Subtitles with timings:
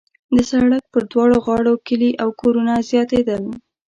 [0.35, 3.43] د سړک پر دواړو غاړو کلي او کورونه زیاتېدل.